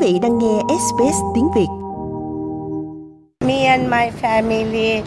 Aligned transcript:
vị 0.00 0.18
đang 0.22 0.38
nghe 0.38 0.60
SBS 0.68 1.16
tiếng 1.34 1.48
Việt. 1.54 1.66
Me 3.46 3.64
and 3.64 3.82
my 3.82 4.20
family 4.22 5.02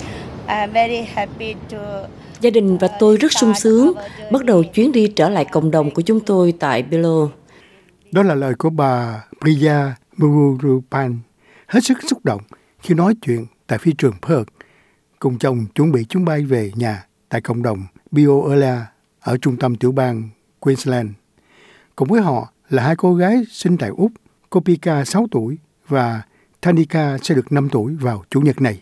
are 0.46 0.74
very 0.74 1.02
happy 1.14 1.56
to 1.72 2.08
Gia 2.42 2.50
đình 2.50 2.78
và 2.78 2.88
tôi 3.00 3.18
rất 3.18 3.32
sung 3.32 3.54
sướng 3.56 3.94
bắt 4.32 4.46
đầu 4.46 4.64
chuyến 4.64 4.92
đi 4.92 5.08
trở 5.08 5.30
lại 5.30 5.46
cộng 5.46 5.72
đồng 5.72 5.92
của 5.92 6.02
chúng 6.02 6.20
tôi 6.20 6.54
tại 6.60 6.84
Bilo. 6.84 7.28
Đó 8.12 8.24
là 8.24 8.36
lời 8.36 8.54
của 8.56 8.70
bà 8.70 9.24
Priya 9.42 9.96
Murupan, 10.18 11.20
hết 11.68 11.80
sức 11.84 11.98
xúc 12.10 12.26
động 12.26 12.42
khi 12.80 12.96
nói 12.96 13.16
chuyện 13.22 13.46
tại 13.68 13.80
phi 13.80 13.92
trường 13.98 14.14
Perth 14.28 14.50
cùng 15.20 15.38
chồng 15.38 15.66
chuẩn 15.76 15.92
bị 15.92 16.04
chuyến 16.04 16.26
bay 16.26 16.42
về 16.42 16.72
nhà 16.76 17.06
tại 17.30 17.42
cộng 17.42 17.64
đồng 17.64 17.84
Biola 18.12 18.86
ở 19.20 19.38
trung 19.38 19.58
tâm 19.58 19.76
tiểu 19.76 19.92
bang 19.92 20.30
Queensland. 20.60 21.10
Cùng 21.96 22.08
với 22.08 22.22
họ 22.22 22.48
là 22.70 22.84
hai 22.84 22.96
cô 22.96 23.16
gái 23.16 23.44
sinh 23.52 23.78
tại 23.78 23.90
Úc, 23.90 24.12
Kopika 24.54 25.06
6 25.06 25.28
tuổi 25.32 25.58
và 25.88 26.22
Tanika 26.62 27.18
sẽ 27.22 27.36
được 27.36 27.52
5 27.52 27.70
tuổi 27.72 27.96
vào 27.96 28.24
Chủ 28.30 28.42
nhật 28.42 28.62
này. 28.62 28.82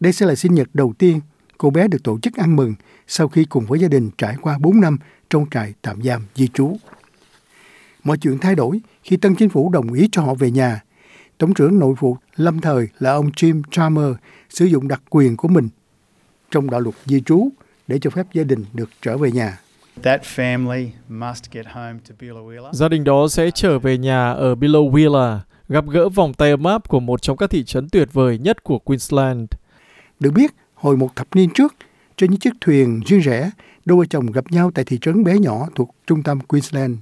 Đây 0.00 0.12
sẽ 0.12 0.26
là 0.26 0.34
sinh 0.34 0.54
nhật 0.54 0.68
đầu 0.74 0.94
tiên 0.98 1.20
cô 1.58 1.70
bé 1.70 1.88
được 1.88 2.02
tổ 2.04 2.18
chức 2.18 2.36
ăn 2.36 2.56
mừng 2.56 2.74
sau 3.06 3.28
khi 3.28 3.44
cùng 3.44 3.66
với 3.66 3.78
gia 3.78 3.88
đình 3.88 4.10
trải 4.18 4.36
qua 4.42 4.58
4 4.58 4.80
năm 4.80 4.98
trong 5.30 5.46
trại 5.50 5.74
tạm 5.82 6.02
giam 6.02 6.22
di 6.34 6.48
trú. 6.48 6.76
Mọi 8.04 8.18
chuyện 8.18 8.38
thay 8.38 8.54
đổi 8.54 8.80
khi 9.02 9.16
tân 9.16 9.34
chính 9.34 9.48
phủ 9.48 9.70
đồng 9.70 9.92
ý 9.92 10.08
cho 10.12 10.22
họ 10.22 10.34
về 10.34 10.50
nhà. 10.50 10.82
Tổng 11.38 11.54
trưởng 11.54 11.78
nội 11.78 11.94
vụ 11.98 12.16
lâm 12.36 12.60
thời 12.60 12.88
là 12.98 13.12
ông 13.12 13.30
Jim 13.30 13.62
Chalmers 13.70 14.18
sử 14.50 14.64
dụng 14.64 14.88
đặc 14.88 15.02
quyền 15.10 15.36
của 15.36 15.48
mình 15.48 15.68
trong 16.50 16.70
đạo 16.70 16.80
luật 16.80 16.94
di 17.06 17.20
trú 17.20 17.48
để 17.86 17.98
cho 17.98 18.10
phép 18.10 18.26
gia 18.32 18.44
đình 18.44 18.64
được 18.72 18.90
trở 19.02 19.18
về 19.18 19.32
nhà. 19.32 19.58
Gia 22.72 22.88
đình 22.88 23.04
đó 23.04 23.28
sẽ 23.28 23.50
trở 23.50 23.78
về 23.78 23.98
nhà 23.98 24.32
ở 24.32 24.54
Billowheeler, 24.54 25.38
gặp 25.68 25.84
gỡ 25.88 26.08
vòng 26.08 26.34
tay 26.34 26.50
ấm 26.50 26.64
áp 26.64 26.88
của 26.88 27.00
một 27.00 27.22
trong 27.22 27.36
các 27.36 27.50
thị 27.50 27.64
trấn 27.64 27.88
tuyệt 27.88 28.08
vời 28.12 28.38
nhất 28.38 28.64
của 28.64 28.78
Queensland. 28.78 29.48
Được 30.20 30.30
biết, 30.34 30.54
hồi 30.74 30.96
một 30.96 31.16
thập 31.16 31.26
niên 31.34 31.50
trước, 31.54 31.74
trên 32.16 32.30
những 32.30 32.40
chiếc 32.40 32.54
thuyền 32.60 33.00
riêng 33.06 33.20
rẽ, 33.20 33.50
đôi 33.84 33.98
vợ 33.98 34.04
chồng 34.10 34.26
gặp 34.26 34.44
nhau 34.50 34.70
tại 34.74 34.84
thị 34.84 34.98
trấn 35.00 35.24
bé 35.24 35.38
nhỏ 35.38 35.66
thuộc 35.74 35.94
trung 36.06 36.22
tâm 36.22 36.40
Queensland. 36.40 36.96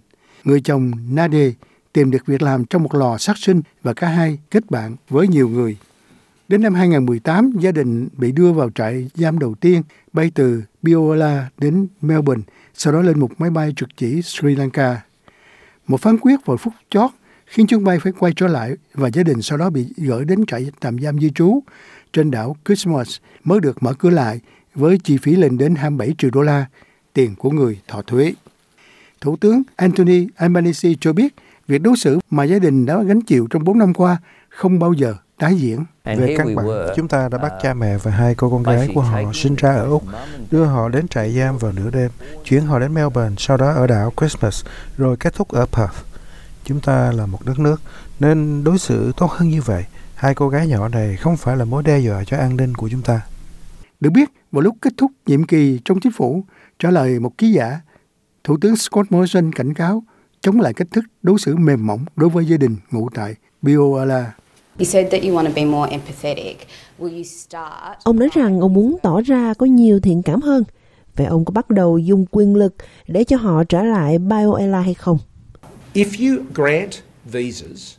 Người 0.44 0.60
chồng 0.60 0.90
Nade 1.10 1.52
tìm 1.92 2.10
được 2.10 2.26
việc 2.26 2.42
làm 2.42 2.64
trong 2.64 2.82
một 2.82 2.94
lò 2.94 3.18
sát 3.18 3.38
sinh 3.38 3.60
và 3.82 3.94
cả 3.94 4.08
hai 4.08 4.38
kết 4.50 4.70
bạn 4.70 4.96
với 5.08 5.28
nhiều 5.28 5.48
người. 5.48 5.76
Đến 6.48 6.62
năm 6.62 6.74
2018, 6.74 7.52
gia 7.60 7.72
đình 7.72 8.08
bị 8.16 8.32
đưa 8.32 8.52
vào 8.52 8.70
trại 8.70 9.10
giam 9.14 9.38
đầu 9.38 9.54
tiên 9.54 9.82
bay 10.12 10.30
từ 10.34 10.62
Biola 10.82 11.48
đến 11.58 11.86
Melbourne, 12.00 12.42
sau 12.74 12.92
đó 12.92 13.02
lên 13.02 13.20
một 13.20 13.30
máy 13.38 13.50
bay 13.50 13.72
trực 13.76 13.88
chỉ 13.96 14.22
Sri 14.22 14.56
Lanka. 14.56 15.00
Một 15.86 16.00
phán 16.00 16.18
quyết 16.18 16.46
vào 16.46 16.56
phút 16.56 16.72
chót 16.90 17.10
khiến 17.46 17.66
chuyến 17.66 17.84
bay 17.84 17.98
phải 17.98 18.12
quay 18.18 18.32
trở 18.36 18.46
lại 18.46 18.72
và 18.94 19.10
gia 19.12 19.22
đình 19.22 19.42
sau 19.42 19.58
đó 19.58 19.70
bị 19.70 19.86
gửi 19.96 20.24
đến 20.24 20.46
trại 20.46 20.70
tạm 20.80 20.98
giam 20.98 21.20
di 21.20 21.30
trú 21.30 21.60
trên 22.12 22.30
đảo 22.30 22.56
Christmas 22.64 23.16
mới 23.44 23.60
được 23.60 23.82
mở 23.82 23.94
cửa 23.94 24.10
lại 24.10 24.40
với 24.74 24.98
chi 24.98 25.18
phí 25.18 25.36
lên 25.36 25.58
đến 25.58 25.74
27 25.74 26.14
triệu 26.18 26.30
đô 26.30 26.42
la, 26.42 26.66
tiền 27.12 27.34
của 27.38 27.50
người 27.50 27.80
thọ 27.88 28.02
thuế. 28.02 28.34
Thủ 29.20 29.36
tướng 29.36 29.62
Anthony 29.76 30.26
Albanese 30.36 30.92
cho 31.00 31.12
biết 31.12 31.34
việc 31.68 31.82
đối 31.82 31.96
xử 31.96 32.18
mà 32.30 32.44
gia 32.44 32.58
đình 32.58 32.86
đã 32.86 33.02
gánh 33.02 33.20
chịu 33.20 33.46
trong 33.50 33.64
4 33.64 33.78
năm 33.78 33.94
qua 33.94 34.18
không 34.48 34.78
bao 34.78 34.92
giờ 34.92 35.16
tái 35.38 35.54
diễn. 35.54 35.84
Về 36.04 36.34
căn 36.38 36.54
bản, 36.54 36.66
chúng 36.96 37.08
ta 37.08 37.28
đã 37.28 37.38
bắt 37.38 37.52
cha 37.62 37.74
mẹ 37.74 37.96
và 37.96 38.10
hai 38.10 38.34
cô 38.34 38.50
con 38.50 38.62
gái 38.62 38.88
của 38.94 39.00
họ 39.00 39.20
sinh 39.34 39.54
ra 39.54 39.72
ở 39.72 39.88
Úc, 39.88 40.02
đưa 40.50 40.64
họ 40.64 40.88
đến 40.88 41.08
trại 41.08 41.32
giam 41.32 41.58
vào 41.58 41.72
nửa 41.72 41.90
đêm, 41.90 42.10
chuyển 42.44 42.66
họ 42.66 42.78
đến 42.78 42.94
Melbourne, 42.94 43.34
sau 43.38 43.56
đó 43.56 43.72
ở 43.72 43.86
đảo 43.86 44.12
Christmas, 44.16 44.64
rồi 44.96 45.16
kết 45.16 45.34
thúc 45.34 45.48
ở 45.48 45.66
Perth. 45.66 46.04
Chúng 46.64 46.80
ta 46.80 47.12
là 47.12 47.26
một 47.26 47.46
đất 47.46 47.58
nước, 47.58 47.80
nên 48.20 48.64
đối 48.64 48.78
xử 48.78 49.12
tốt 49.16 49.30
hơn 49.30 49.48
như 49.48 49.62
vậy. 49.62 49.84
Hai 50.14 50.34
cô 50.34 50.48
gái 50.48 50.68
nhỏ 50.68 50.88
này 50.88 51.16
không 51.16 51.36
phải 51.36 51.56
là 51.56 51.64
mối 51.64 51.82
đe 51.82 51.98
dọa 51.98 52.24
cho 52.24 52.36
an 52.36 52.56
ninh 52.56 52.74
của 52.74 52.88
chúng 52.88 53.02
ta. 53.02 53.20
Được 54.00 54.10
biết, 54.10 54.30
vào 54.52 54.60
lúc 54.60 54.76
kết 54.82 54.92
thúc 54.96 55.10
nhiệm 55.26 55.44
kỳ 55.44 55.80
trong 55.84 56.00
chính 56.00 56.12
phủ, 56.12 56.44
trả 56.78 56.90
lời 56.90 57.20
một 57.20 57.38
ký 57.38 57.52
giả, 57.52 57.80
Thủ 58.44 58.56
tướng 58.60 58.76
Scott 58.76 59.12
Morrison 59.12 59.52
cảnh 59.52 59.74
cáo 59.74 60.02
chống 60.40 60.60
lại 60.60 60.74
cách 60.74 60.88
thức 60.90 61.04
đối 61.22 61.38
xử 61.38 61.56
mềm 61.56 61.86
mỏng 61.86 62.04
đối 62.16 62.28
với 62.28 62.46
gia 62.46 62.56
đình 62.56 62.76
ngụ 62.90 63.08
tại 63.14 63.34
Biola. 63.62 64.32
Ông 68.04 68.18
nói 68.18 68.28
rằng 68.34 68.60
ông 68.60 68.74
muốn 68.74 68.96
tỏ 69.02 69.20
ra 69.20 69.54
có 69.54 69.66
nhiều 69.66 70.00
thiện 70.00 70.22
cảm 70.22 70.40
hơn. 70.40 70.64
Vậy 71.16 71.26
ông 71.26 71.44
có 71.44 71.52
bắt 71.52 71.70
đầu 71.70 71.98
dùng 71.98 72.26
quyền 72.30 72.56
lực 72.56 72.74
để 73.06 73.24
cho 73.24 73.36
họ 73.36 73.64
trở 73.64 73.82
lại 73.82 74.18
Biola 74.18 74.80
hay 74.80 74.94
không? 74.94 75.18
If 75.94 76.36
you 76.36 76.44
grant 76.54 76.92
visas 77.24 77.96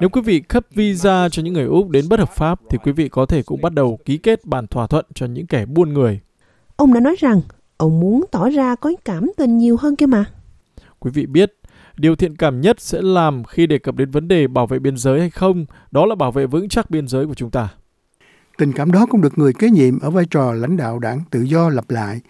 nếu 0.00 0.08
quý 0.08 0.20
vị 0.20 0.40
cấp 0.40 0.66
visa 0.74 1.28
cho 1.28 1.42
những 1.42 1.54
người 1.54 1.64
Úc 1.64 1.88
đến 1.88 2.08
bất 2.08 2.18
hợp 2.18 2.30
pháp 2.36 2.60
thì 2.70 2.78
quý 2.84 2.92
vị 2.92 3.08
có 3.08 3.26
thể 3.26 3.42
cũng 3.42 3.60
bắt 3.60 3.72
đầu 3.72 3.98
ký 4.04 4.18
kết 4.18 4.44
bản 4.44 4.66
thỏa 4.66 4.86
thuận 4.86 5.06
cho 5.14 5.26
những 5.26 5.46
kẻ 5.46 5.66
buôn 5.66 5.94
người. 5.94 6.20
Ông 6.76 6.94
đã 6.94 7.00
nói 7.00 7.16
rằng 7.18 7.40
ông 7.76 8.00
muốn 8.00 8.24
tỏ 8.30 8.48
ra 8.48 8.74
có 8.74 8.92
cảm 9.04 9.30
tình 9.36 9.58
nhiều 9.58 9.76
hơn 9.76 9.96
kia 9.96 10.06
mà. 10.06 10.24
Quý 10.98 11.10
vị 11.14 11.26
biết, 11.26 11.54
điều 12.00 12.16
thiện 12.16 12.36
cảm 12.36 12.60
nhất 12.60 12.80
sẽ 12.80 13.02
làm 13.02 13.44
khi 13.44 13.66
đề 13.66 13.78
cập 13.78 13.94
đến 13.94 14.10
vấn 14.10 14.28
đề 14.28 14.46
bảo 14.46 14.66
vệ 14.66 14.78
biên 14.78 14.96
giới 14.96 15.20
hay 15.20 15.30
không, 15.30 15.66
đó 15.90 16.06
là 16.06 16.14
bảo 16.14 16.32
vệ 16.32 16.46
vững 16.46 16.68
chắc 16.68 16.90
biên 16.90 17.08
giới 17.08 17.26
của 17.26 17.34
chúng 17.34 17.50
ta. 17.50 17.68
Tình 18.58 18.72
cảm 18.72 18.92
đó 18.92 19.06
cũng 19.10 19.20
được 19.20 19.38
người 19.38 19.52
kế 19.52 19.70
nhiệm 19.70 20.00
ở 20.00 20.10
vai 20.10 20.24
trò 20.30 20.52
lãnh 20.52 20.76
đạo 20.76 20.98
đảng 20.98 21.20
tự 21.30 21.42
do 21.42 21.68
lặp 21.68 21.90
lại. 21.90 22.20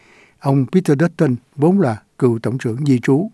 Ông 0.40 0.66
Peter 0.72 0.98
Dutton 1.00 1.36
vốn 1.56 1.80
là 1.80 1.96
cựu 2.18 2.38
tổng 2.42 2.58
trưởng 2.58 2.84
di 2.86 2.98
trú. 2.98 3.30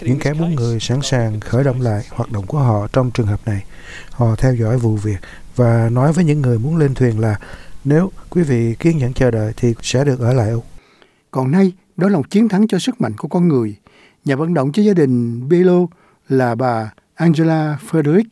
Những 0.00 0.18
kẻ 0.20 0.34
buôn 0.34 0.54
người 0.54 0.80
sẵn 0.80 1.02
sàng 1.02 1.40
khởi 1.40 1.64
động 1.64 1.80
lại 1.80 2.02
hoạt 2.10 2.32
động 2.32 2.46
của 2.46 2.58
họ 2.58 2.88
trong 2.92 3.10
trường 3.10 3.26
hợp 3.26 3.40
này. 3.46 3.64
Họ 4.10 4.36
theo 4.38 4.54
dõi 4.54 4.78
vụ 4.78 4.96
việc 4.96 5.18
và 5.56 5.88
nói 5.92 6.12
với 6.12 6.24
những 6.24 6.42
người 6.42 6.58
muốn 6.58 6.76
lên 6.76 6.94
thuyền 6.94 7.20
là 7.20 7.40
nếu 7.84 8.10
quý 8.30 8.42
vị 8.42 8.74
kiên 8.78 8.98
nhẫn 8.98 9.12
chờ 9.12 9.30
đợi 9.30 9.52
thì 9.56 9.74
sẽ 9.82 10.04
được 10.04 10.20
ở 10.20 10.32
lại 10.32 10.50
Úc. 10.50 10.64
Còn 11.30 11.50
nay, 11.50 11.72
đó 11.96 12.08
là 12.08 12.16
một 12.16 12.30
chiến 12.30 12.48
thắng 12.48 12.68
cho 12.68 12.78
sức 12.78 13.00
mạnh 13.00 13.12
của 13.18 13.28
con 13.28 13.48
người. 13.48 13.76
Nhà 14.24 14.36
vận 14.36 14.54
động 14.54 14.72
cho 14.72 14.82
gia 14.82 14.94
đình 14.94 15.48
Belo 15.48 15.86
là 16.28 16.54
bà 16.54 16.92
Angela 17.14 17.78
Frederick 17.90 18.24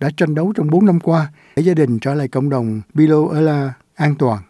đã 0.00 0.10
tranh 0.16 0.34
đấu 0.34 0.52
trong 0.56 0.70
4 0.70 0.86
năm 0.86 1.00
qua 1.00 1.32
để 1.56 1.62
gia 1.62 1.74
đình 1.74 1.98
trở 1.98 2.14
lại 2.14 2.28
cộng 2.28 2.48
đồng 2.48 2.80
Bilo 2.94 3.28
an 3.94 4.14
toàn. 4.18 4.42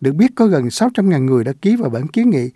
Được 0.00 0.12
biết 0.12 0.30
có 0.34 0.46
gần 0.46 0.64
600.000 0.64 1.24
người 1.24 1.44
đã 1.44 1.52
ký 1.62 1.76
vào 1.76 1.90
bản 1.90 2.08
kiến 2.08 2.30
nghị 2.30 2.50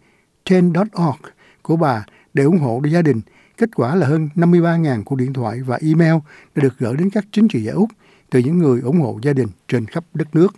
ten.org 0.51 1.23
của 1.63 1.77
bà 1.77 2.07
để 2.35 2.45
ủng 2.45 2.59
hộ 2.59 2.83
gia 2.91 3.03
đình. 3.03 3.21
Kết 3.57 3.69
quả 3.75 3.95
là 3.95 4.07
hơn 4.07 4.29
53.000 4.35 5.03
cuộc 5.05 5.17
điện 5.17 5.33
thoại 5.33 5.61
và 5.63 5.79
email 5.83 6.15
đã 6.55 6.63
được 6.63 6.79
gửi 6.79 6.97
đến 6.97 7.11
các 7.11 7.25
chính 7.33 7.49
trị 7.49 7.63
gia 7.63 7.73
Úc 7.73 7.91
từ 8.31 8.39
những 8.39 8.59
người 8.59 8.81
ủng 8.81 9.01
hộ 9.01 9.19
gia 9.23 9.33
đình 9.33 9.49
trên 9.69 9.87
khắp 9.87 10.05
đất 10.15 10.35
nước. 10.35 10.55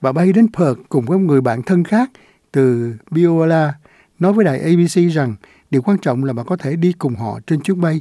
Bà 0.00 0.12
bay 0.12 0.32
đến 0.32 0.46
Perth 0.58 0.80
cùng 0.88 1.04
với 1.04 1.18
một 1.18 1.24
người 1.24 1.40
bạn 1.40 1.62
thân 1.62 1.84
khác 1.84 2.10
từ 2.52 2.94
Biola 3.10 3.74
nói 4.20 4.32
với 4.32 4.44
đài 4.44 4.60
ABC 4.60 5.12
rằng 5.12 5.34
điều 5.70 5.82
quan 5.82 5.98
trọng 5.98 6.24
là 6.24 6.32
bà 6.32 6.42
có 6.42 6.56
thể 6.56 6.76
đi 6.76 6.92
cùng 6.92 7.14
họ 7.14 7.38
trên 7.46 7.60
chuyến 7.60 7.80
bay 7.80 8.00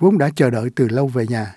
vốn 0.00 0.18
đã 0.18 0.30
chờ 0.36 0.50
đợi 0.50 0.70
từ 0.76 0.88
lâu 0.88 1.06
về 1.06 1.26
nhà. 1.28 1.54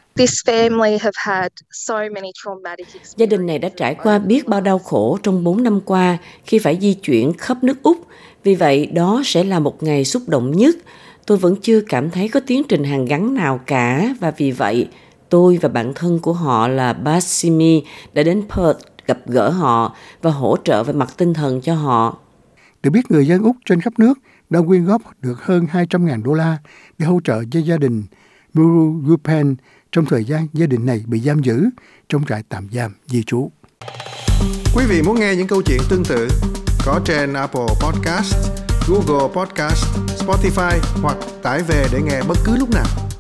Gia 3.18 3.26
đình 3.26 3.46
này 3.46 3.60
đã 3.60 3.70
trải 3.78 3.96
qua 3.96 4.20
biết 4.20 4.48
bao 4.48 4.62
đau 4.62 4.80
khổ 4.80 5.18
trong 5.24 5.44
4 5.44 5.64
năm 5.64 5.82
qua 5.86 6.18
khi 6.46 6.60
phải 6.60 6.78
di 6.82 6.94
chuyển 6.94 7.34
khắp 7.38 7.64
nước 7.64 7.84
Úc. 7.84 7.98
Vì 8.44 8.56
vậy, 8.56 8.86
đó 8.86 9.22
sẽ 9.26 9.44
là 9.44 9.60
một 9.60 9.84
ngày 9.84 10.06
xúc 10.06 10.24
động 10.28 10.52
nhất. 10.52 10.76
Tôi 11.26 11.38
vẫn 11.38 11.56
chưa 11.62 11.82
cảm 11.82 12.10
thấy 12.10 12.28
có 12.30 12.40
tiến 12.48 12.64
trình 12.70 12.84
hàng 12.84 13.06
gắn 13.06 13.34
nào 13.34 13.60
cả 13.66 14.16
và 14.20 14.32
vì 14.32 14.52
vậy, 14.52 14.88
tôi 15.30 15.60
và 15.62 15.70
bạn 15.70 15.94
thân 15.96 16.20
của 16.20 16.34
họ 16.34 16.68
là 16.68 16.94
Basimi 16.94 17.84
đã 18.14 18.24
đến 18.24 18.42
Perth 18.42 18.80
gặp 19.08 19.18
gỡ 19.26 19.50
họ 19.50 19.96
và 20.22 20.32
hỗ 20.32 20.58
trợ 20.64 20.84
về 20.84 20.94
mặt 20.94 21.14
tinh 21.18 21.34
thần 21.34 21.62
cho 21.62 21.76
họ. 21.76 22.18
Được 22.84 22.90
biết 22.90 23.12
người 23.12 23.28
dân 23.28 23.44
Úc 23.44 23.56
trên 23.66 23.82
khắp 23.82 23.94
nước 24.00 24.20
đã 24.50 24.60
quyên 24.68 24.86
góp 24.86 25.02
được 25.22 25.44
hơn 25.44 25.68
200.000 25.72 26.24
đô 26.24 26.34
la 26.34 26.58
để 26.98 27.06
hỗ 27.06 27.20
trợ 27.24 27.44
cho 27.52 27.60
gia 27.60 27.78
đình 27.78 28.04
Muru 28.54 29.02
Gupen 29.06 29.56
trong 29.92 30.06
thời 30.06 30.26
gian 30.26 30.48
gia 30.54 30.66
đình 30.66 30.86
này 30.86 31.04
bị 31.08 31.20
giam 31.20 31.42
giữ 31.42 31.66
trong 32.10 32.26
trại 32.26 32.44
tạm 32.50 32.68
giam 32.72 32.92
di 33.06 33.24
trú. 33.24 33.52
Quý 34.76 34.86
vị 34.90 35.02
muốn 35.02 35.20
nghe 35.20 35.36
những 35.36 35.48
câu 35.48 35.62
chuyện 35.62 35.80
tương 35.90 36.04
tự 36.04 36.28
có 36.86 37.02
trên 37.06 37.34
Apple 37.34 37.68
Podcast, 37.82 38.36
Google 38.88 39.34
Podcast, 39.36 39.86
Spotify 40.18 40.80
hoặc 41.02 41.18
tải 41.44 41.64
về 41.64 41.88
để 41.92 42.02
nghe 42.02 42.22
bất 42.28 42.38
cứ 42.46 42.58
lúc 42.58 42.70
nào. 42.70 43.13